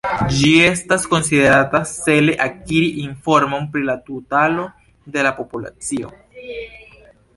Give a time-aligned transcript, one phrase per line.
[0.35, 4.67] Ĝi estas konsiderata cele akiri informon pri la totalo
[5.17, 6.11] de la populacio.